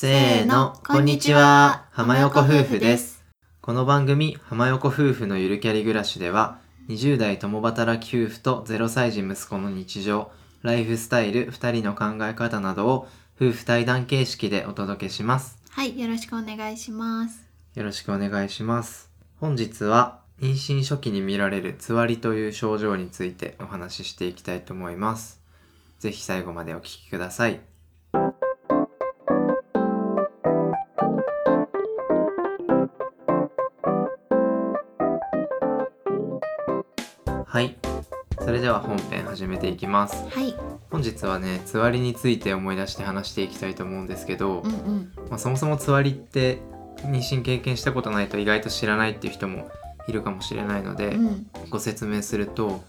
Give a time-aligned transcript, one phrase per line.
[0.00, 1.84] せーの、こんにちは。
[1.90, 3.22] 浜横夫婦です。
[3.60, 6.58] この番組、浜横夫婦のゆるキャリ暮らしでは、
[6.88, 10.30] 20代共働き夫婦と0歳児息子の日常、
[10.62, 13.08] ライフスタイル、2人の考え方などを
[13.38, 15.58] 夫婦対談形式でお届けします。
[15.68, 17.46] はい、よろしくお願いします。
[17.74, 19.10] よろしくお願いします。
[19.38, 25.42] 本日は、妊娠初期に見られるつわりという症状についてお話ししていきたいと思います。
[25.98, 27.60] ぜひ最後までお聞きください。
[37.50, 37.74] はい。
[38.38, 40.24] それでは本編始めていきます。
[40.30, 40.54] はい、
[40.88, 46.60] 本日はね、つわりについて思い出して話していきたいと思うんですけど、うんうん、まあ、そもそもつわりって
[46.98, 49.68] 妊娠経験したことないと意外と知らないっていう人も
[50.06, 52.84] いるかもしれないので、うん、ご説明すると、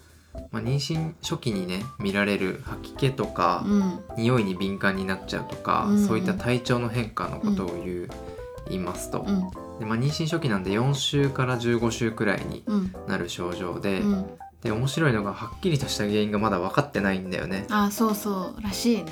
[0.52, 6.08] まあ、妊娠初期にね見られる吐き気とか、うん、匂いに敏感になっちゃうとか、うんうん。
[6.08, 8.10] そういった体調の変化のことを言う、
[8.70, 17.66] 言いますと、うん、でまあ、妊娠初期なんで4週から15週くらいにうん、なる症状で、うん、で面白いのがはっきりとした原因がまだ分かってないんだよね。
[17.70, 19.12] あ、そうそうらしいね。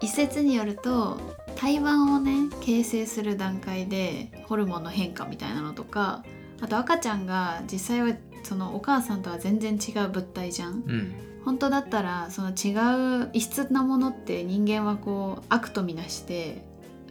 [0.00, 1.18] 一説によると、
[1.56, 6.24] 胎盤をね形成する段階でホルモンの変化みたいなのとか、
[6.60, 10.72] あと赤ちゃんが実際はそのお母さんとは全然違う物体じゃん。
[10.72, 16.60] うん本当だったらその違う異質なものって人間はこう悪とみなして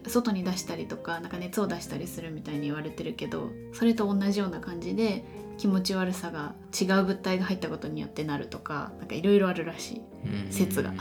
[0.10, 5.24] 外に出したりとかなんか熱を出したりするみたいに言われてるけどそれと同じような感じで
[5.58, 10.02] 気持ち悪さが違う物体が入ったことによってなるとかなんかいろいろあるらしい。
[10.26, 10.52] うん。
[10.52, 10.92] 説が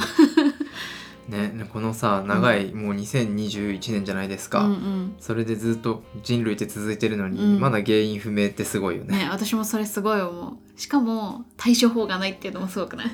[1.29, 5.17] ねねこのさ長い、もう2021年じゃないですか、うんうん。
[5.19, 7.61] それでずっと人類って続いてるのに、うん。
[7.61, 9.19] まだ原因不明ってすごいよね。
[9.19, 10.81] ね私もそれすごい思う。
[10.81, 13.07] しかも対処法がないっていうのもすごくない？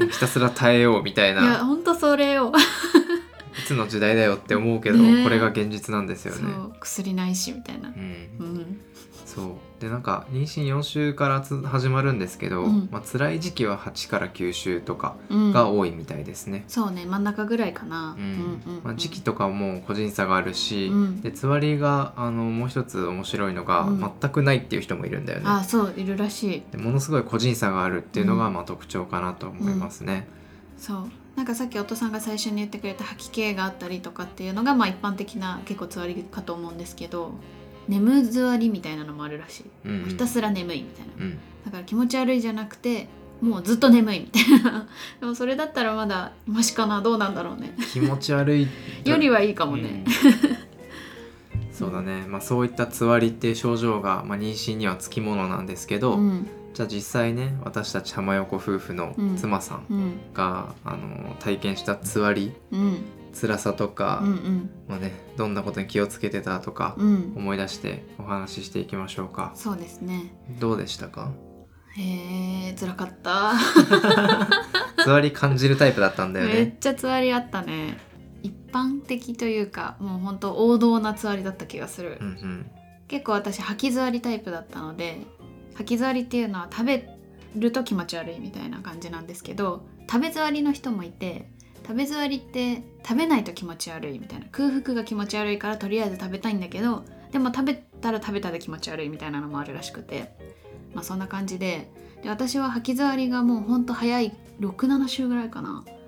[0.00, 0.08] うん。
[0.08, 2.52] ひたすら耐えようみたいいやなほんとそれを、い
[3.60, 5.22] つの時代だよって思うけど、ね。
[5.22, 6.52] これが現実なんですよね。
[6.52, 7.88] そう薬ないしみたいな。
[7.88, 7.92] う。
[7.92, 7.94] ん。
[8.38, 8.80] うん。
[9.24, 9.46] そう。
[9.80, 12.88] でなんか妊娠4週からつ始まるんですけど、うん。
[12.90, 16.64] まあ辛い時期は8から9週とかうん、が多いみたいですね。
[16.68, 18.16] そうね真ん中ぐらいかな。
[18.18, 18.24] うん。
[18.66, 21.20] うんうんまあ、時期とかも個人差があるし、うん。
[21.20, 24.00] でつわりがあのもう一つ面白いのが、うん。
[24.00, 25.44] 全くないっていう人もいるんだよね。
[25.46, 26.62] あそういるらしい。
[26.72, 28.54] でものすごい個人差があるっていうのが、うん。
[28.54, 30.28] まあ、特徴かなと思いますね。
[30.76, 31.10] そう
[31.40, 37.32] なんかさっきお父さんが最初に言ってくれた吐き気があったりとかっていうのがまあ一般的な結構つわりかと思うんですけど
[37.88, 40.08] 眠ずわりみたいなのもあるらしい、うんうん。
[40.10, 41.12] ひたすら眠いみたいな。
[41.24, 41.38] うん。
[41.64, 43.08] だから気持ち悪いじゃなくて
[43.40, 44.86] もうずっと眠いみたいな。
[45.18, 47.74] でもそれだったらまだマシかなどうなんだろうね。
[47.90, 48.68] 気持ち悪い。
[49.08, 50.69] よりはいいかもね、うん
[51.80, 56.46] そうだね、まあ、そういったつわりっていう症状が、まあ、妊娠にはつきものなんですけど、うん。
[56.74, 59.36] じゃあ実際ね私たち浜横夫婦のうん。
[59.36, 60.12] 妻さんうん。
[60.34, 62.98] が、あの体験したつわりうん。
[63.40, 64.70] 辛さとか、うんうん。
[64.88, 67.32] まあね、どんなことに気をつけてたとか、うん。
[67.36, 69.52] 思い出してお話ししていきましょうか。
[69.54, 70.34] そうですね。
[70.58, 71.30] どうでしたか？
[71.96, 73.52] へえ辛かった。
[75.02, 77.98] つわり感じるタイプだったんだよめっねちゃつわりあったね
[78.42, 82.70] 一般的というかもうほんと王道なつわりだった気がする、うんうん。
[83.08, 85.18] 結構私吐き座りタイプだったので
[85.74, 87.08] 吐き座りっていうのは食べ
[87.56, 91.50] ると気持ち悪いみたいな感じなんですけど食べ座りの人もいて
[91.82, 100.36] 食べ座りって食べないと気持ち悪いみたいな空腹が気持ち悪いからとりあえず食べたいんだけどでも食べたら食べたで気持ち悪いみたいなのもあるらしくて
[100.94, 101.90] まあそんな感じで
[102.22, 105.84] で私は吐き座りがもうほんと早い67週ぐらいかな。
[105.86, 105.99] うん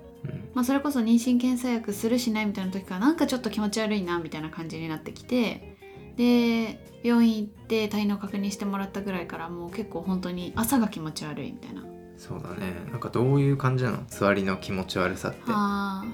[0.53, 5.77] まあ、それこそ妊娠検査薬するしないみたいな時からなんかちょっと気持ち悪いなみたいな感じになってきて
[6.15, 11.83] で病院行って体能確認してもらったぐらいからもう結構本当に朝が気持ち悪いみたいな。
[12.17, 12.73] そうだね。
[12.91, 14.05] なんかどういう感じなの？
[14.07, 15.39] つわりの気持ち悪さって。
[15.47, 16.05] あ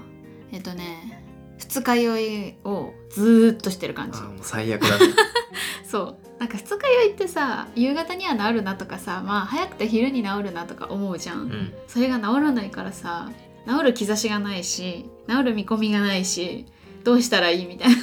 [0.52, 1.26] ーえっとね
[1.58, 4.20] 二日酔いをずーっとしてる感じ。
[4.20, 5.14] あーもう最悪だね。
[5.86, 6.18] そう。
[6.40, 11.74] なんか二日酔いってさ夕方には治るなとかさまあ早くて昼に治るなとか思うじゃん、うん。
[11.88, 13.30] それが治らないからさ
[13.68, 16.66] 治る兆しがないし治る見込みがないし
[17.04, 17.96] どうしたらいいみたいな。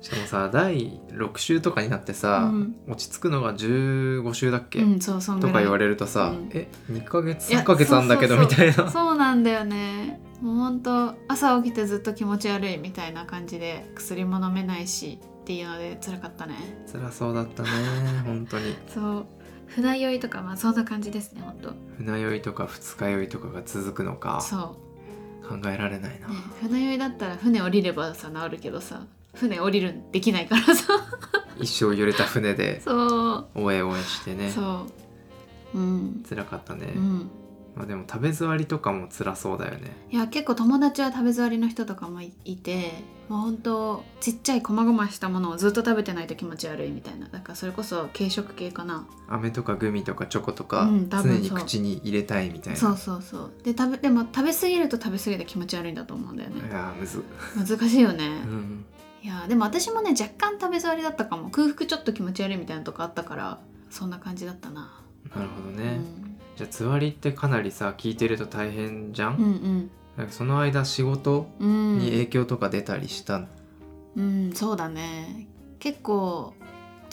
[0.00, 2.76] しかもさ第6週とかになってさ、うん。
[2.88, 6.50] 落ち着くのが15週だっけ、うんそうそとか言われるとさ、うん。
[6.52, 8.90] え2ヶ月いや3ヶ月あんだけどみたいな。
[8.90, 10.20] そうなんだよね。
[10.40, 16.54] もうほんと朝起きてずっと気持ち悪いみたいな感じで薬も飲めないしっていうので辛かったね。
[16.90, 17.68] 辛そうだったね
[18.24, 18.76] 本当に。
[18.86, 19.26] そう
[19.68, 24.40] 船酔いとかまあそんな感じですねほんと船酔いとか二日酔いとかが続くのか。
[24.40, 24.76] そ
[25.48, 30.92] 考えられないな、う、ね、船酔いだったら船降りればさ治るけどさ船降りるんできないからさ。
[31.58, 33.46] 一生揺れた船で そう。
[33.54, 34.50] おえおえしてね。
[34.50, 34.86] そ
[35.74, 35.78] う。
[35.78, 36.24] うん。
[36.28, 37.30] 辛かったね、うん
[37.78, 39.96] まあでも食べ座りとかも辛そうだよね。
[40.10, 47.28] いや結構友達は食べ座りの人とかもいいてもうほんとちっちゃい細々したものをずっと食べてないと気持ち悪いみたいな。
[47.28, 49.06] だからそれこそ軽食系かな。
[49.28, 52.78] 飴とかグミとかチョコとか、うん多常に口に入れたいみたいな。
[52.80, 53.52] そうそうそう。
[53.62, 56.68] で食べでも食べ過ぎると食べ過ぎて気持ち悪いんだと思うんだよね。
[56.68, 57.22] いやーむず。
[57.56, 58.84] 難しいよね、うん。
[59.22, 61.50] いやでも私もね若干食べ座りだったかも。
[61.50, 63.60] 空腹ちょっと気持ち悪いみたいなとこあったから
[63.90, 65.00] そんな感じだったな、
[65.34, 66.27] なるほどうね、ん、
[66.58, 71.98] じゃあつわりってかなりさ聞いてると大変じゃん、うんなんかその間仕事うんうん。
[72.00, 73.46] に影響とか出たりした、
[74.16, 75.46] うんそうだね。
[75.78, 76.54] 結構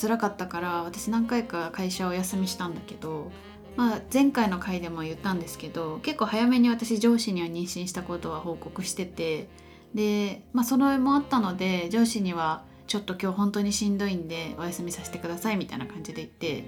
[0.02, 3.32] 辛かったから私何回か会社をお休みしたんだけど
[3.76, 9.48] まあ前回の回でも言ったんですけど結構早めに私上司には妊娠したことは報告してて
[9.94, 16.64] でまあそれもあったので上司にはちょっと今日本当にしんどいんでお休みさせてくださいみたいな感じで言って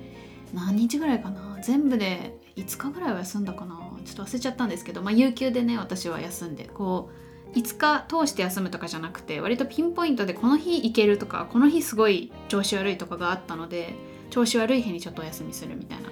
[0.53, 1.57] 何日ぐらいかな？
[1.61, 3.79] 全部で5日ぐらいは休んだかな。
[4.05, 7.09] ちょっと忘れちゃったんですけどまあ有給でね私は休んでこ
[7.53, 13.95] う5日通して休むとかじゃなくて割とピンポイントでこの日行けるとかこの日すごい調子悪いとかがあったので
[14.29, 16.09] 調子悪い日にちょっとお休みするみたいな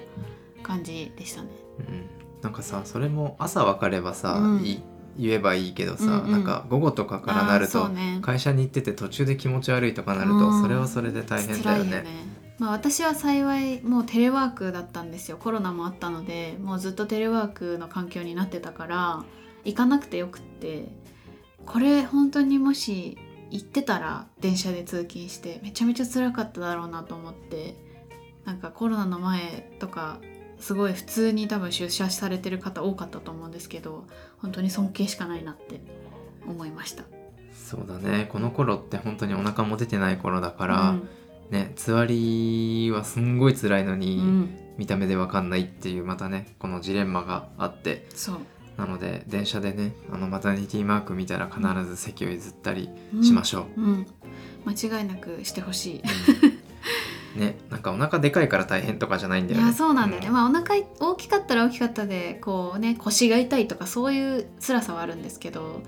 [0.63, 1.49] 感じでしたね。
[1.79, 2.05] うん、
[2.41, 4.65] なんかさそれも朝分かればさ、うん。
[4.65, 4.81] い
[5.17, 6.31] 言えばいいけどさ、うんうん。
[6.31, 8.19] なんか午後とかからなると、うね。
[8.21, 10.61] 会社に行ってて途中で気持ち悪いとかなると、うん。
[10.61, 12.03] それはそれで大変だよね。
[12.57, 15.37] まあ、私は幸いもうテレワークだったんですよ。
[15.37, 19.25] コロナもあったのでもうずっとテレワークの環境になってたから
[19.65, 20.87] 行かなくてよくって
[21.65, 23.17] これ本当にもし
[23.51, 27.75] 行ってたら電車で通勤してめちゃめちゃ辛かっただろうなと思って
[28.45, 30.19] なんかコロナの前とか
[30.59, 34.05] すごい普通に多分出社されてる方多かったと思うんですけど
[34.37, 35.81] 本当に尊敬しかないなって
[36.47, 37.03] 思いました。
[37.53, 38.29] そうだね。
[38.31, 41.09] この頃って本当にお腹も出てない頃だから、うん
[41.49, 44.59] ねつわりはすんごい辛いのに、うん。
[44.77, 48.07] 見た目で分かんないっていうまたねこのジレンマがあって。
[48.13, 48.37] そう。
[48.77, 52.89] なので電車でねあのマタニティマーク見たら必ず席を譲ったり
[53.23, 53.81] しましょう。
[53.81, 54.07] うん、
[54.65, 56.03] 間違いなくしてほしい。
[57.39, 59.65] ねなんかお腹でかいから大変とかじゃないんだよね。
[59.65, 65.81] いやそうなんだよね、うまあお腹大きかったら大きかったでこうね腰が痛いとかそういう辛さはあるんですけど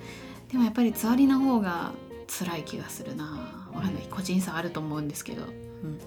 [0.49, 1.91] でもやっぱりつわりの方が
[2.27, 4.07] 辛い気がするなわかんない。
[4.09, 6.05] 個人差あると思うんですけど、うん、じ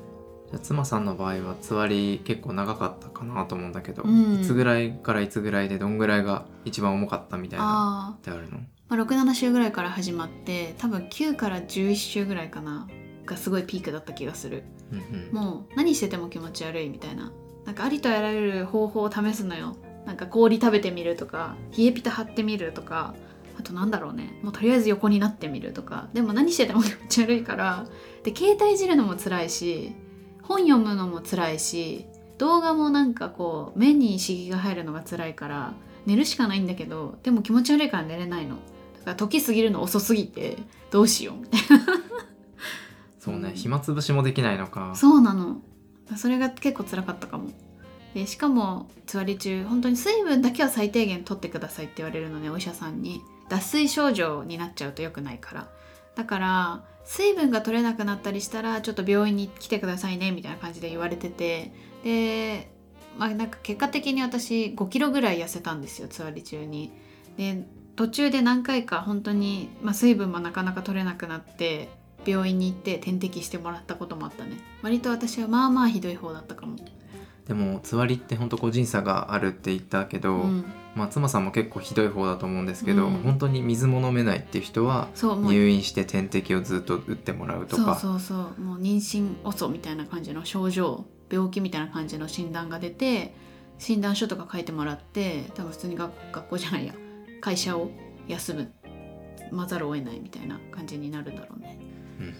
[0.53, 4.41] ゃあ妻さんの場合はつわり結構長かったかなと思うんだけど、うん。
[4.41, 8.59] いつぐらいからいつぐらいでどんぐらいが一番重かったみたいなあってあるの？
[8.59, 12.89] ー、まあ、67週ぐらいから始まって多分9から11週ぐらいかな
[13.27, 14.65] がすごいピークだった気がする。
[14.93, 15.33] うんうん。
[15.33, 17.33] もう何してても気持ち悪いみたいな。
[17.67, 19.77] なんかありとあらゆる方法を試すのよ。
[20.07, 23.15] なんか氷食べてみるとか冷えピタ貼ってみるとか
[23.61, 24.39] あとなんだろうね。
[24.43, 26.09] もうとりあえず横になってみるとか。
[26.15, 27.87] でも何してても気持ち悪いから。
[28.25, 29.93] で携帯いじるのも辛いし
[30.43, 32.07] 本読むのも辛いし
[32.39, 35.75] 動画もなんかこう目に刺激が入るのが辛いから
[36.07, 38.57] 寝るしかないんだけどでも気持ち悪いから寝れないの。
[39.01, 40.57] だから時過ぎるの遅すぎて
[40.91, 41.85] どうしようみたいな。
[43.19, 43.53] そうね。
[43.55, 44.95] 暇つぶしもできないのか。
[44.97, 45.61] そうなの。
[46.17, 47.51] それが結構辛かったかも。
[48.15, 55.69] でしかもつわり中本当に水分だけは最低限取ってくださいって言われるのねお医者さんに脱水症状になっちゃうと良くないから。
[56.15, 61.73] だから水分が取れなくなったりしたらちょっと病院に来てくださいねみたいな感じで言われてて。
[62.05, 62.71] で
[63.19, 66.93] まあなんか結果的に私5キロぐらい痩せたんですよつわり中に。
[67.37, 71.91] で途中で何回か本当に、まあ、水分もなかなか取れなくなって
[72.25, 74.53] 病院に行って点滴してもらったこともあったね。
[74.83, 76.77] 割と私はまあまあひどい方だったかも、
[77.47, 83.23] でもつわりって本当個人差があるって言ったけど、うん、まあ妻さんも結構ひどい方だと思うんですけど、うん。
[83.23, 88.61] 本当に水も飲めないっていう人は入院して点滴をずっと打ってもらうとそうかそうそう。
[88.61, 93.35] もう妊娠遅みたいな感じの症状病気みたいな感じの診断が出て
[93.79, 96.95] 診断書とか書いてもらって多分普通に学学校じゃないや。
[97.41, 97.91] 会社を
[98.29, 98.73] 休む。
[99.51, 101.79] まざるを得ないみたいな感じになるんだろうね。
[102.19, 102.35] うんうん。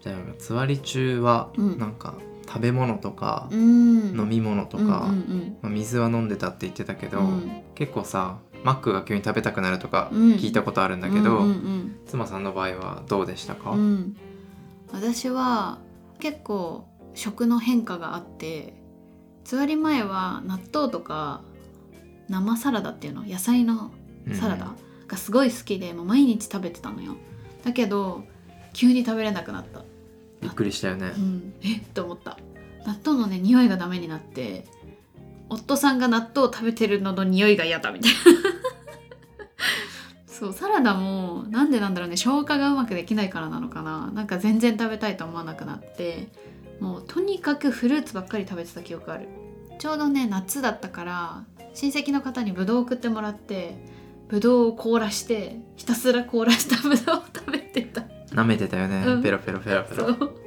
[0.00, 1.78] じゃあつわり中はうん。
[1.78, 2.14] なんか
[2.46, 4.18] 食べ物とかうん。
[4.18, 7.62] 飲み物とか、うんうんまあ、水は飲んでたって言ってたけど、うん。
[7.74, 10.32] 結構さマックが急に食べたくなるとかうん。
[10.34, 13.78] 聞いたことあるんだけど、うんうん妻さんの場合はどうでしたか、うん。
[13.78, 14.16] うん
[14.92, 15.78] 私は
[16.18, 18.74] 結構食の変化があって
[19.42, 21.40] つわり前は納豆とか
[22.28, 23.24] 生サラダっていうの？
[23.24, 23.90] 野菜の
[24.34, 24.74] サラダ？
[25.08, 27.16] がすごい好きでもう毎日食べてたのよ。
[27.64, 28.24] だけど
[28.74, 29.82] 急に食べれなくなった、
[30.42, 31.12] びっくりしたよね。
[31.16, 31.76] う、ん、え？
[31.76, 32.36] っと思った。
[32.86, 34.64] 納豆のね匂いがダメになって
[35.48, 38.18] 夫さんが納豆を食べてるのの匂いが嫌だみたいな。
[40.26, 44.10] そうサラダもなんでなんだろうね消化がうまくできないからなのかな。
[44.12, 46.32] なんか全然食べたいと思わなくなって
[46.80, 49.28] もうとにかくフルーツばっかり食べてた記憶ある。
[49.78, 51.44] ちょうどね夏だったから
[51.74, 53.76] 親戚の方にブドウ送ってもらって
[54.28, 58.02] ブドウを凍らしてひたすら凍らしたブドウを食べてた。
[58.34, 59.22] 舐めてたよね、うん。
[59.22, 60.06] ペロペロペロペロ。
[60.06, 60.32] そう。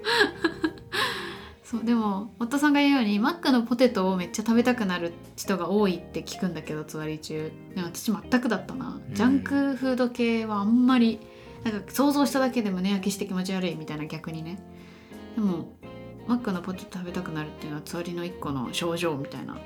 [1.63, 7.51] そうでも夫さんが言うようにマックのポテトをめっちゃ食べたくなる人が多いって聞くんだけどつわり中。
[7.73, 8.99] でも私全くだったな。
[9.13, 11.19] ジャンクフード系はあんまり
[11.63, 14.59] なんか想像しただけで胸焼けして気持ち悪いみたいな逆にね。
[15.35, 15.75] でも
[16.27, 19.57] マックのポテト食べたくなるっていうのはつわりの一個の症状みたいな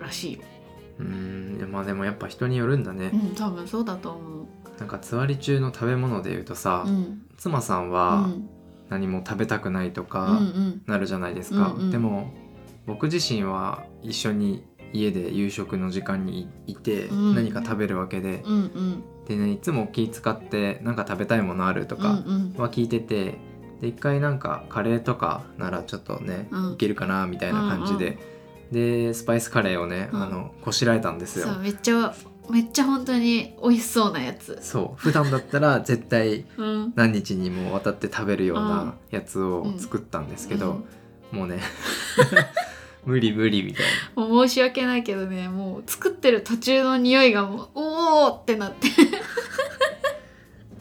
[0.00, 0.40] らしいよ。
[0.98, 4.46] うーんまあでもやっぱ人によるんだね、うん多分そうだと思う。
[4.78, 8.48] なんかつわり中の食べ物で言うとさ、うん妻さんうはん。
[8.90, 12.32] 何も食べたくないとかんなるじゃないですか、でも
[12.86, 17.34] 僕自身は一緒に家で夕食の時間にいてうん。
[17.36, 18.42] 何か食べるわけで、
[19.28, 23.38] でねいつも気使ってなんか食べたいものあるとかうんは聞いてて
[23.80, 26.72] で一回なんかカレーとかならちょっとね、うん。
[26.72, 28.18] いけるかなみたいな感じで、
[28.72, 30.22] でスパイスカレーをね、うん。
[30.22, 31.46] あのこしらえたんですよ。
[31.62, 32.12] めっちゃ
[32.50, 34.58] めっちゃ本当に美味しそうなやつ。
[34.62, 35.00] そう。
[35.00, 36.92] 普段だったら 絶対うん。
[36.96, 40.84] 何日にもわたって食べるようなやつを作ったんですけど、
[41.32, 41.60] もうね
[43.06, 48.88] 無理無理みたいうんもう申し訳ないけどねもう作ってる途中の匂いがもうおおってなって。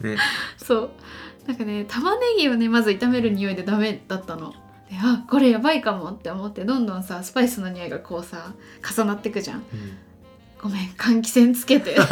[0.02, 0.18] な ね。
[0.58, 0.90] そう。
[1.48, 4.54] なんかね玉ねぎをねまず炒める匂いでダメだったの。
[4.90, 8.54] であこれやばいかもって思ってどんどんさスパイスの匂いがこうさ
[8.96, 9.58] 重なってくじゃん。
[9.58, 9.98] うん
[10.62, 11.96] ごめん換気扇つけて。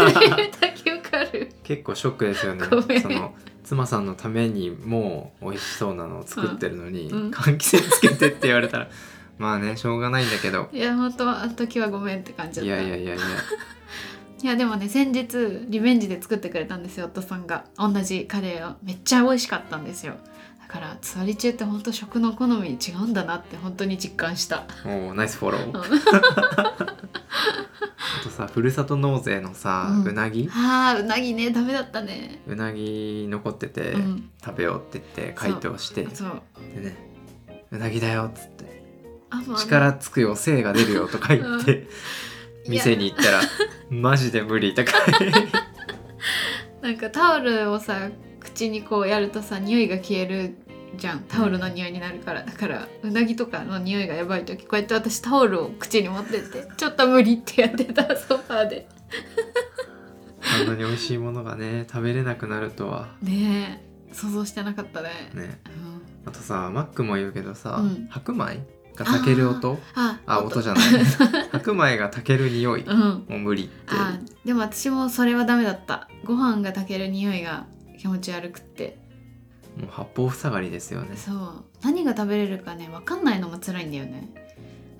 [1.63, 2.66] 結構ショックですよね。
[3.01, 7.22] その妻さんのためにもう美味しそうなのを作ってるのに、うん。
[7.25, 8.88] うん換気扇つけてって言われたら
[9.38, 10.70] まあねしょうがないんだけど。
[10.72, 12.82] いや本当はあの時はごめんって感じだった。
[12.82, 13.25] いやいやいやいや。
[14.44, 17.66] いやでもね先日リベンジで作ってくれたんですよ夫さんが。
[17.77, 18.75] 同じカレーを。
[18.84, 20.13] めっちゃ美味しかったんですよ。
[20.62, 24.63] だからつわり中って本当食の好み違うんだなって本当に実感した。
[24.86, 26.97] おーナイスフォロー、うん
[28.19, 30.50] あとさふるさと納税のさ、ううんなぎ？
[30.51, 32.41] あーうなぎねダメだったね。
[32.47, 34.29] うなぎ残ってて、うん。
[34.43, 36.03] 食べようって言って回答して。
[36.03, 36.09] で
[36.81, 36.97] ね
[37.71, 38.65] うなぎだよっつって。
[39.57, 41.77] 力つくよ精が出るよとか言って、
[42.65, 42.71] うん。
[42.71, 43.41] 店に行ったら
[43.89, 44.91] マジで無理とか
[46.81, 48.09] なんかタオルをさ
[48.39, 50.57] 口にこうやるとさ匂いが消える
[50.96, 51.22] じゃん。
[51.27, 52.44] タオルの匂いになるから。
[52.44, 58.88] だからうなぎとかの匂いがやばい時こうやって私タオルを口に持ってってちょっと無理ってやってたソファーで。
[60.60, 63.10] あんなに美味しいものがね食べれなくなるとは。
[63.22, 64.13] ねえ。
[64.13, 65.10] 想像してなかったね。
[65.34, 65.60] ね。
[65.65, 66.29] うん。
[66.29, 68.08] あとさマックも言うけどさ、うん。
[68.10, 68.65] 白米
[68.96, 69.77] が炊ける音？
[69.96, 70.62] ああ音。
[70.62, 70.84] じゃない。
[71.51, 72.84] 白米が炊ける匂い。
[72.84, 73.00] うん。
[73.00, 76.08] もう無理ってあでも私もそれはダメだった。
[76.24, 77.65] ご飯が炊ける匂いが
[78.00, 78.98] 気持ち悪くって
[79.79, 81.15] もう八方塞がりですよね。
[81.15, 81.63] そう。
[81.84, 84.29] 何が食べれるかね分かんないのも辛いんだよね。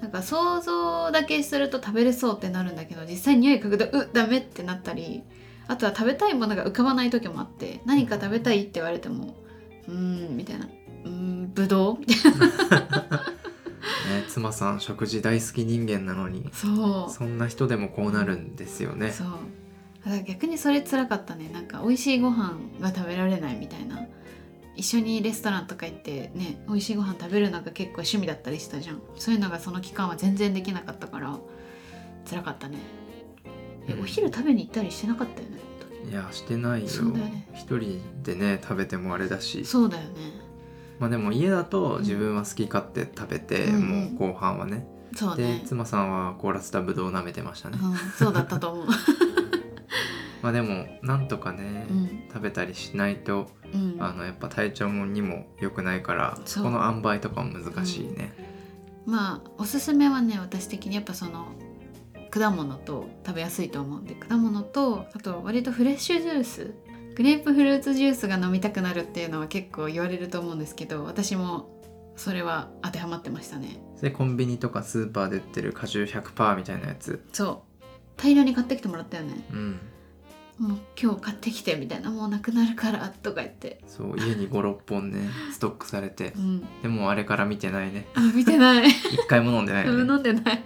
[0.02, 5.24] なんか想像だけすると食べれそうってなるんだけど実際匂い嗅ぐとうダメってなったり
[5.68, 9.36] あとは食べたいものが浮かばない時もあって何か食べたいって言われても
[9.88, 10.66] うーんみたいな。
[10.66, 17.12] うーんぶどうみたい ね妻さん食事大好き人間なのになそう。
[17.12, 19.12] そんな人でもこうなるんですよね。
[19.12, 19.28] そう。
[20.06, 21.50] だから逆にそれ辛かったね。
[21.50, 24.06] なんか美味しいご飯が食べられないみたいな
[24.78, 29.02] 一緒にレストランとか行ってね美味しいご飯食べるのが結構趣味だったりしたじゃん。
[29.16, 31.38] そういうのがその期間は全然できなかったから
[32.30, 32.78] 辛かったね。
[33.88, 34.02] えうん。
[34.02, 35.58] お昼食べに行ったりしてなかったよね
[36.10, 36.88] いやしてないよ。
[36.88, 37.50] そうだよね。
[37.54, 39.66] 一人でね食べてもあれだし。
[39.66, 40.10] そうだよね。
[41.00, 44.88] まあでも家だと自分は好き勝手食べて、うんもう後半はね。
[45.12, 45.64] でそうね。
[45.66, 48.86] 妻さんは凍らせたぶどうを舐めてましたね、うん、そうだったと思う
[50.42, 52.24] まあでもなんとかね、うん。
[52.28, 53.98] 食べたりしないとうん。
[54.00, 56.64] あのやっぱ体調もにも良くないからそう。
[56.66, 58.34] この塩梅とかも難しいね、
[59.06, 61.48] まあおすすめはね私的にやっぱその
[62.30, 66.74] 果物と食べやすいと思うんで果物とあと割とフレッシュジュース
[67.16, 71.70] グレープフルーツジュースが飲みたくなるっていうのは結構言われると思うんですけど私も
[72.16, 73.80] それは当てはまってましたね。
[74.02, 77.24] でコンビニとかスーパーで売ってる果汁100%みたいなやつ。
[77.32, 77.84] そう。
[78.18, 79.48] 大量に買ってきてもらったよね。
[79.52, 79.80] うん
[80.60, 83.80] もう今日買ってきてみたいなもうなくなるからとか言って。
[83.88, 86.34] そう家に56本ね ストックされて。
[86.36, 86.68] うん。
[86.82, 88.08] でもあれから見てないね。
[88.16, 88.90] あ見てない。
[89.14, 89.92] 一回も飲んでないね。
[90.02, 90.64] 飲んでない。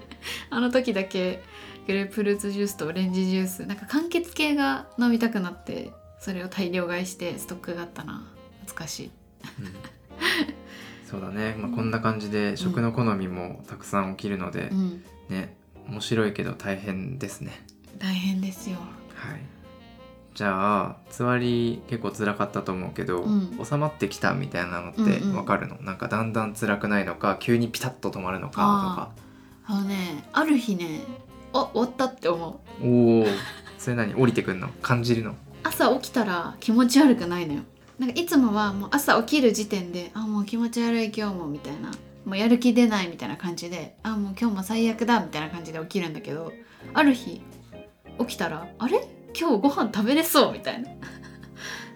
[0.49, 1.43] あの時だけ
[1.87, 8.23] グレープフルーツジュースとオレンジジュースなんか柑橘系が飲みたくなってそれを大量買いしてストックがあったな。
[8.61, 9.11] 懐かしい。
[9.59, 9.73] うん。
[11.05, 15.03] そうだね、まあ、こんな感じで食の好みもたくさん起きるのでう、ん。
[15.27, 15.57] ね
[15.89, 17.65] 面白いけど大変ですね。
[17.97, 18.77] 大変ですよ。
[19.15, 19.60] はい
[20.33, 23.59] じゃあつわり結構辛かったと思うけど、うん。
[23.63, 25.35] 収まってきたみたいなのってうんうん。
[25.35, 29.11] わかるの、なんかだんだん辛くないのか急にピタッと止まるのか
[29.65, 31.01] あのねある日ね
[31.53, 32.87] あ終わったって思う。
[32.87, 33.25] おお
[33.77, 34.13] それ何？
[34.15, 34.69] 降りてくんの？
[34.81, 35.35] 感じるの？
[35.63, 37.61] 朝起きたら気持ち悪くないのよ。
[37.99, 41.91] なんかいつもはもう朝起きる時点であもう気持ち悪い今日もみたいな。
[42.23, 46.53] もうやる気出ないみたいな感じであもう今日も最悪だみたいな感じで起きるんだけど
[46.93, 47.41] ある日
[48.19, 49.07] 起きたらあれ？
[49.39, 50.89] 今日ご飯食べれそうみたいな。
[50.91, 50.93] っ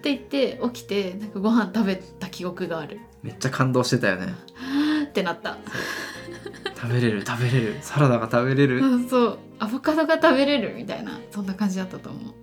[0.01, 2.99] て言って起きてなんかご飯食べた記憶がある。
[3.23, 4.33] めっちゃ感動してたよね。
[5.05, 5.57] ってなった。
[6.75, 7.77] 食べれる食べれる。
[7.81, 9.39] サラダが食べれる、うんそう。
[9.59, 12.33] アボカドが食べれるみたいなそんな感じだったと思う。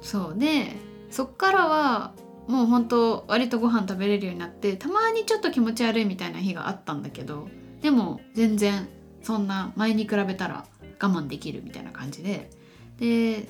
[0.00, 0.38] そう。
[0.38, 0.76] で
[1.10, 2.12] そっからは
[2.48, 7.48] もう本当割とご飯食べれるようになってたまにちょっと気持ち悪いみたいな日があったんだけど
[7.80, 8.88] でも全然
[9.22, 10.66] そんな前に比べたら
[11.00, 12.50] 我慢できるみたいな感じで。
[12.98, 13.48] で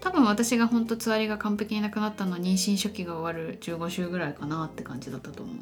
[0.00, 5.52] 多分私が本当つわりが完璧になくなったのは妊娠初期が終わる15週ぐらいかなって感じだったと思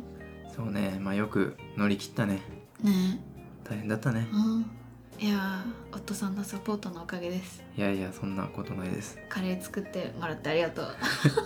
[0.55, 0.99] そうね。
[1.00, 2.40] まあよく乗り切ったね。
[2.83, 3.21] うね。
[3.64, 4.26] 大変だったね。
[4.31, 4.71] えうん。
[5.19, 7.62] いやー夫さんのサポートのおかげです。
[7.76, 9.19] いやいやそんなことないです。
[9.28, 10.97] カレー作ってもらってありがとう。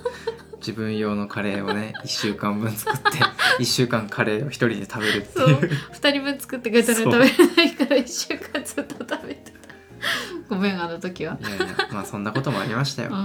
[0.59, 3.19] 自分用のカレーをね1週間分作って
[3.61, 5.49] 1週間カレーを一人で食べるってそう。
[5.49, 5.59] いう。
[5.71, 9.51] 2人分作ってくれたのに食べれないから1週間ずっと食べて。
[9.53, 9.60] た
[10.49, 11.39] ごめんあの時は。
[11.41, 13.11] いやいやまあそんなこともありましたよ。
[13.13, 13.23] うんう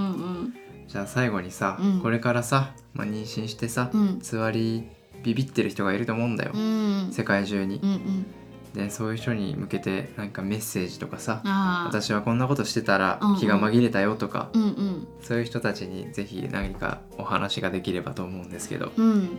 [0.48, 0.54] ん。
[0.88, 2.02] じゃあ最後にさ、うん。
[2.02, 4.20] これからさ、まあ、妊娠してさ、うん。
[4.20, 4.88] つわり
[5.24, 7.10] ビビってる人がいると思うんだよ、うん。
[7.12, 7.78] 世界中に。
[7.78, 7.86] う。
[7.86, 8.26] んうん。
[8.74, 13.40] でそういう人に向けてなんかメッセージとかさああ私はこんなことしてたらうんうん。
[13.40, 15.08] 気が紛れたよとか、うんうん。
[15.22, 18.92] そういう人たちにぜひ何かお話ができればと思うんですけど。
[18.98, 19.38] うん。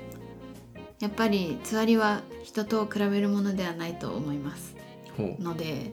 [1.00, 4.74] やっぱりつわりは人と比べるものではないと思います。
[5.16, 5.42] ほう。
[5.42, 5.92] ので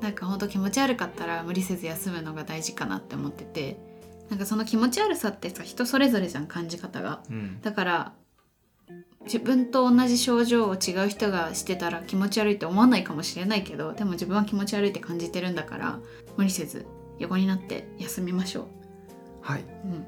[0.00, 3.78] なんかほんと気持ち悪かったら無理せず休むのが大事かなって思ってて
[4.28, 7.22] なんかその気持ち悪さってさ人それぞれじゃん感じ方が。
[7.30, 7.60] うん。
[7.60, 8.12] だから
[9.24, 15.98] 自分と同じ症状を違う人がしてたら気持ち悪いって思わないかもしれないけどでも自分は気持ち悪いって感じてるんだから
[16.36, 16.86] 無理せず
[17.18, 18.68] 横になって休みましょ
[19.40, 19.64] はい、う。
[19.84, 20.06] うん、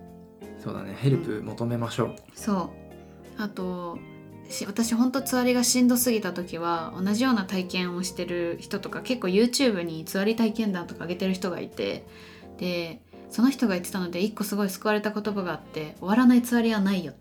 [0.59, 0.95] そうだね。
[0.99, 2.73] ヘルプ求めましょう、そ
[3.39, 3.43] う。
[3.43, 4.01] あとし
[4.67, 12.07] 私ほんとつわりがしんどすぎた時は同じような体験をしてる人とか結構 YouTube につわり体験談とか上げてる人がいて
[12.59, 17.13] でその人が言ってたので一個すごい救われた言葉があって「終わらないつわりはないよ」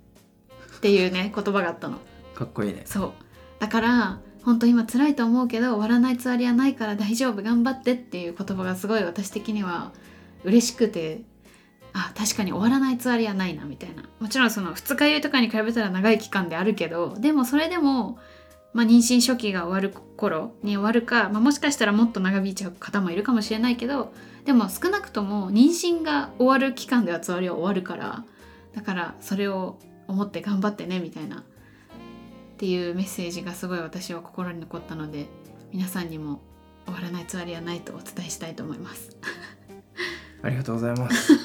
[0.77, 1.99] っていうね 言葉があったの。
[2.35, 3.11] かっこいいねそう
[3.59, 9.93] だから本当今辛いと思うけど終わらないつわりはないから大丈夫頑張ってっていう言葉がすごい私的には
[10.43, 11.23] 嬉しくて
[11.97, 18.19] あ確かに終わらないつわりはないなみたいなもちろんその二日酔いとかに比べたら長い期間であるけどでもそれでも、
[18.73, 28.25] まあ、妊娠初期が終わる頃に終わるか、まあ、もしかしたらもっと長引いちゃう方もいるかもしれないけどでも少なくとも妊娠が終わる期間ではつわりは終わるから
[28.75, 29.77] だからそれを
[30.09, 31.43] 思って頑張ってねみたいなっ
[32.57, 35.27] ていうメッセージがすごい私は心に残ったので
[35.71, 36.41] 皆さんにも
[36.85, 39.17] 終わらないつわりはないとお伝えしたいと思います。
[40.45, 41.33] ありがとうございます。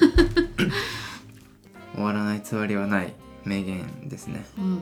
[1.93, 4.45] 終わらないつわりはない名言ですね。
[4.57, 4.81] うん、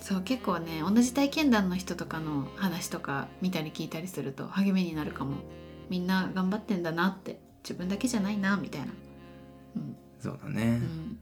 [0.00, 5.36] そう結構ね同じ体験談の人とかの話とか見たり聞いたりすると励みになるかも。
[5.90, 8.86] みんな頑張ってんだなって自分だけじゃないなみたいな。
[9.76, 9.96] うん。
[10.20, 11.18] そうだね、うん。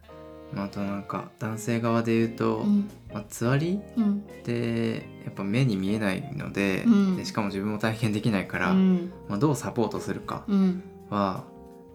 [0.52, 2.90] まあ、あとなんか男性側で言うと、うん。
[3.12, 4.18] まあ、つわりうん。
[4.18, 7.16] ってやっぱ目に見えないので,、うん。
[7.16, 9.10] でしかも自分も体験できないから、うん。
[9.26, 10.82] まあ、どうサポートするかうん。
[11.08, 11.44] は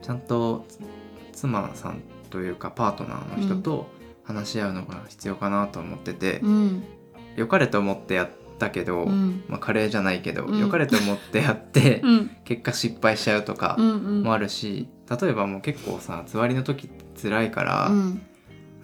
[0.03, 0.65] ちゃんと
[1.31, 3.87] 妻さんというかパートナーの人と
[4.23, 6.83] 話し合うのが必要かなと思ってて、うん。
[7.35, 9.43] 良かれと思ってやったけど、うん。
[9.47, 10.59] まあ、カレーじゃないけど、うん。
[10.59, 12.37] 良かれと思ってやって、うん。
[12.43, 14.23] 結果失敗しちゃうとかうんうん。
[14.23, 14.87] もあるし
[15.21, 16.89] 例えばもう結構さつわりの時
[17.21, 18.21] 辛いから、うん。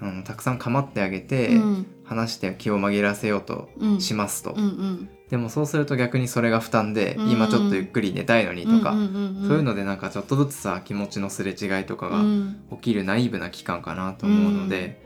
[0.02, 1.86] うんたくさん構ってあげて、うん。
[2.06, 4.02] 話して気を紛らわせようとうん。
[4.02, 7.30] しますと、うんうんでもそうすると逆にそれが負担で、うん。
[7.30, 9.48] 今ちょっとゆっくり寝たいのにとか、うんうんんん。
[9.48, 12.64] そういうのでなんかちょっとずつさ気持ちのすれ違いとかがうん。
[12.72, 15.04] 起きるナイーブな期間かなと思うので、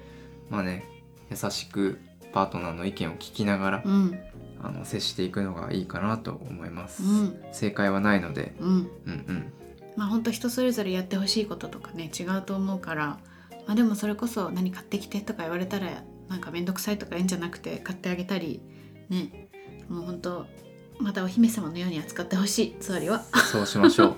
[0.50, 0.86] まあね
[1.30, 2.00] 優しく
[2.32, 4.20] パートナーの意見を聞きながら、うん。
[4.62, 7.44] あの接していくのがいいかなと思います、うん。
[7.52, 8.56] 正解はないので。
[8.60, 8.70] うん。
[8.70, 9.54] うんうん。
[9.98, 13.20] まあ本当人それぞれやってほしいこととかね違うと思うから、
[13.68, 18.62] まあ、でもそれこそ何買ってきてとか言われたらなんか面倒くさいとかいいんじゃなくて買ってあげたり
[19.10, 19.50] ね
[19.90, 20.46] もう本当
[21.00, 22.76] またお姫様のように扱ってほしい。
[22.80, 23.24] つわりは。
[23.52, 24.16] そうしましょう。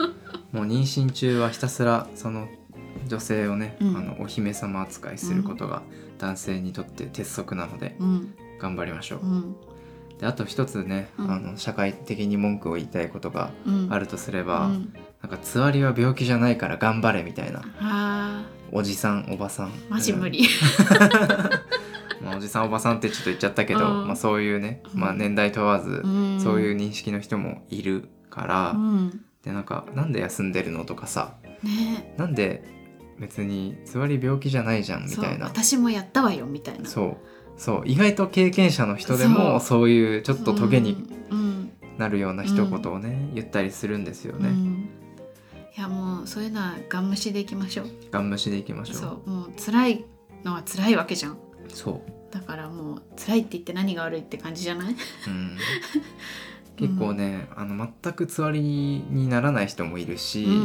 [0.51, 2.47] もう妊娠中はひたすらその
[3.07, 3.97] 女性をね、うん。
[3.97, 5.83] あのお姫様扱いすることが
[6.17, 8.35] 男性にとって鉄則なのでうん。
[8.59, 9.19] 頑張りましょう。
[9.21, 9.55] う、ん。
[10.19, 11.31] であと一つね、うん。
[11.31, 17.63] あの社会的に文句を言いたいことがうん、あるとすれば、うん、なんかつわりは病気じゃないから頑張れみたいな。
[17.79, 18.45] あ。
[18.71, 19.69] おじさんおばさん。
[19.69, 20.45] ーマジ無理。
[22.35, 24.07] まあ、おじさんおばさんってちょっと言っちゃったけど、うん。
[24.07, 24.99] まあ、そういうね、うん。
[24.99, 26.39] まあ、年代問わず、うん。
[26.41, 29.21] そういう認識の人もいるから、うん。
[29.43, 32.15] でなんかなんで休んでるのとかさね。
[32.17, 32.63] なんで
[33.19, 35.45] 別に座り病気じゃないじゃんみたいな。
[35.45, 36.89] 私もやったわよみたいな。
[36.89, 37.17] そう。
[37.55, 37.81] そう。
[37.85, 41.71] 意外と経験者の人でもそそういうちょっとトゲにうん。
[41.97, 44.89] なるような一言をね、言ったりするんですよね、うん。
[45.77, 47.85] いやもうそういうのはガン無視でいきましょう。
[48.11, 48.95] ガン無視でいきましょう。
[48.97, 49.29] そう。
[49.29, 50.05] もう辛い
[50.43, 51.37] のは辛いわけじゃん。
[51.69, 54.95] そうだからもう辛いって言って何が悪いって感じじゃない？
[55.27, 55.57] うん。
[56.75, 60.59] 結構ね、あの全くつわりにならない人もいるし、うんうん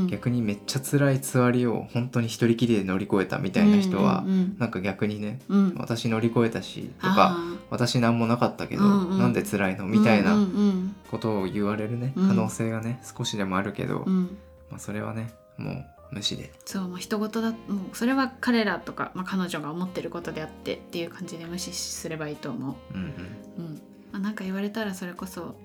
[0.00, 0.06] うん。
[0.08, 5.58] 逆にめっちゃ辛いつわりを本当に一人きりで乗り越えたみたいな人は、うんうんなんか逆にねうん。
[5.68, 9.18] うん私乗り越えたしとかあ私何もなかったけど、うんうん。
[9.20, 9.84] なんで辛いの？
[9.84, 12.28] ーみたいなうんうんことを言われるね、うん。
[12.28, 14.24] 可能性がね少しでもあるけど、うんうん。
[14.68, 16.52] まあ、それはねもう無視で。
[16.64, 17.56] そうもう人事だも
[17.92, 22.96] うそれは彼らとか、まあ、彼女が思ってることであってっていう感じで無視すればいいと思う。
[22.96, 23.06] んうん。
[23.06, 23.10] う、
[23.58, 23.74] うん。
[24.12, 25.56] まあ、なんか言われたらそれこそ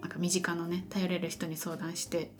[0.00, 2.30] なんか身近のね頼れる人に相談して、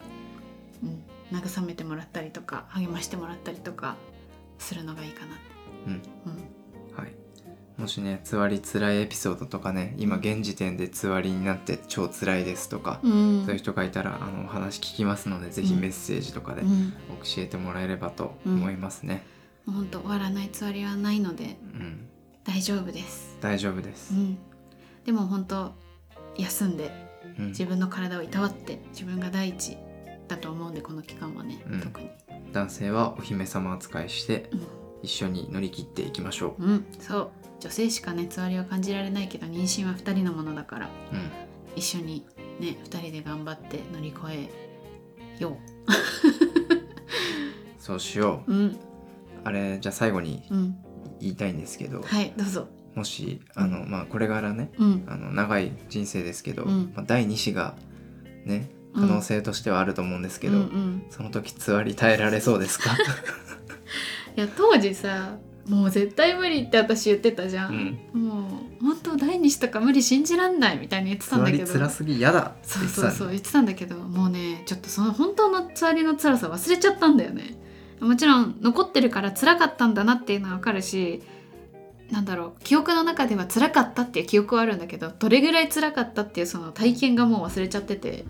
[0.83, 1.03] うん、
[1.37, 3.95] 慰めてもらったりとか励ましてもらったりとか
[4.57, 5.37] するのがいいかな。
[5.87, 6.01] うん。
[6.25, 6.44] うん、はい、
[7.77, 13.43] もしねつわり辛いエピソードとかね今うん現時点でつわりになって超辛いですとか、うん。
[13.45, 15.81] そういう人がいたらあのお話聞きますのでぜひうん。
[15.81, 19.25] メッセージとかでうん、教えてもらえればと思いますね。
[19.65, 22.07] もうほんと終わらないつわりはないのでうん、
[22.43, 24.13] 大丈夫です、大丈夫です。
[24.13, 24.17] う。
[24.17, 24.37] ん、
[25.03, 25.73] でも本当
[26.37, 26.91] 休んで
[27.37, 27.47] うん。
[27.47, 29.77] 自分の体をいたわって自分が第一
[30.27, 31.81] だと思うんでこの期間はね、うん。
[31.81, 32.09] 特に、
[32.53, 36.65] 男性はお姫様扱いしてうん一緒に乗り切っていきましょう。
[36.65, 37.31] ん、そう。
[37.59, 40.89] 女性しかねつわりは感じられないけど妊娠は2人のものだからう。
[41.15, 41.31] うん、
[41.75, 42.25] 一緒に
[42.59, 45.57] ね2人で頑張って乗り越えよ
[47.79, 48.51] そうしよう。
[48.51, 48.79] ううん。
[49.43, 50.75] あれじゃあ最後にうん。
[51.19, 52.67] 言いたいんですけど、はいどうぞ。
[52.93, 55.03] もしあのまあこれからねうん。
[55.07, 56.91] あの長い人生ですけど、うん。
[56.95, 57.75] まあ、第2子が
[58.45, 61.05] ね可能性としてはあると思うんですけど、うんうん。
[61.09, 62.95] その時つわり耐えられそうですか、
[64.35, 67.99] いや当時さもう絶対無理って私言ってたじゃ、うん。
[68.13, 68.47] ん、も
[68.79, 71.65] う本当第二子とか無理信じらんないみたいに言ってたんだけど。
[71.65, 73.95] 辛すぎ嫌だそうそうそう言ってたんだけど。
[73.95, 77.55] もうねちょっとその本当のつわりの辛さ忘れちゃったんだよね。
[77.99, 81.23] もちろん残ってるから辛かったんだなっていうのは分かるし
[82.11, 88.25] なんだろう記憶の中では辛かったっていう記憶はあるんだけどどれぐらい辛かったっていうその体験がもう忘れちゃってて。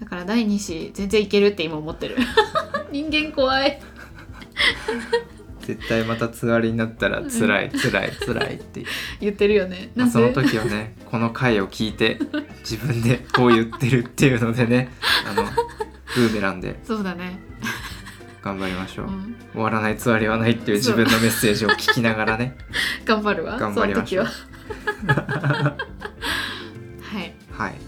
[0.00, 2.16] だから第2子全然いけるって今思ってる。
[2.92, 3.80] 人間怖い
[5.68, 8.84] 絶対またつわりになったら辛い辛い辛いって、
[9.20, 9.90] 言ってるよね。
[9.94, 12.18] まあ、そので時はね この回を聞いて
[12.60, 14.90] 自分でこう言ってるっていうのでね
[15.28, 17.38] あのブーメランでそうだね、
[18.42, 20.76] 頑張りましょう、うん、終わらないつわりはないっていう。
[20.78, 22.56] 自分のメッセージを聞きながらね。
[23.04, 23.58] 頑張るわ。
[23.58, 24.26] 頑張りましょう。
[24.26, 24.34] その
[25.12, 25.76] 時は。
[27.02, 27.34] はい。
[27.52, 27.87] はい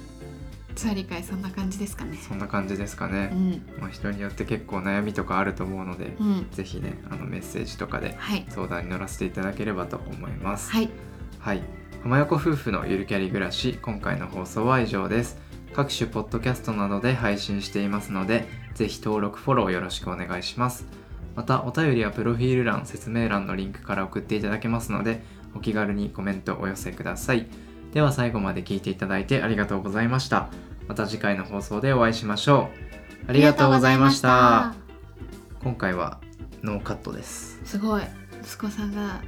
[0.81, 10.71] つわり会そんな感じですかねそんな感じですかねう、んまあ、人によって結構悩みとかあると思うので、うんぜひねあのメッセージとかではい相談に乗らせていただければと思います。
[10.71, 10.88] はい
[11.38, 11.62] はい、
[12.03, 15.38] 浜横夫婦のゆるキャリ暮らし今回の放送は以上です。
[15.75, 20.87] 各種ポッドキャストなどで配信していますので、ぜひ登録フォローよろしくお願いします。
[21.37, 25.23] またお便りはプロフィール欄説明欄のリンクから送っていただけますので、
[25.55, 27.47] お気軽にコメントお寄せください。
[27.93, 30.49] では最後まで聞いていただいてありがとうございました。
[30.90, 32.68] また次回の放送でお会いしましょ
[33.29, 33.31] う。
[33.31, 34.74] ありがとうございました。
[35.62, 36.20] 今回は
[36.64, 37.61] ノーカットです。
[37.64, 38.03] すごい。
[38.42, 39.22] 息子さんが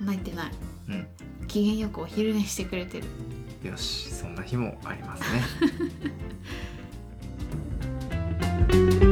[0.00, 0.52] 泣いてない、
[0.88, 1.08] うん、
[1.48, 3.08] 機嫌よくお昼寝してくれてる。
[3.68, 5.42] よしそんな日もありますね。